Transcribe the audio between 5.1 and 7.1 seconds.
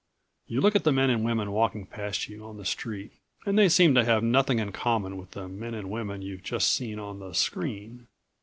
with the men and women you've just seen